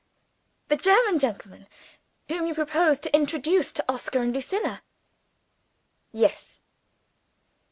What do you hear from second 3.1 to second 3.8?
introduce